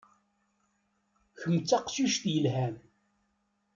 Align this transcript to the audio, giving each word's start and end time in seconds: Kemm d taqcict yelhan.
Kemm 1.39 1.57
d 1.61 1.63
taqcict 1.69 2.23
yelhan. 2.33 2.75